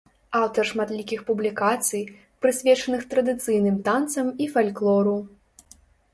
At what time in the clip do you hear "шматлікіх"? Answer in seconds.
0.69-1.19